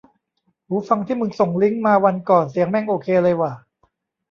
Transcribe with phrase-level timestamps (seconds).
[0.67, 3.51] หูฟังที่มึงส่งลิงก์มาวันก่อนเสียงแม่งโอเคเลยว่ะ